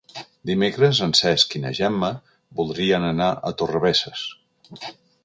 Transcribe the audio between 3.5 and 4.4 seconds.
Torrebesses.